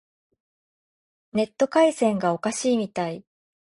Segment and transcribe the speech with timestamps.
[1.33, 3.23] ネット回線がおかしいみたい。